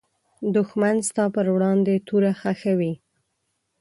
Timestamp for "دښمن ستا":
0.55-1.23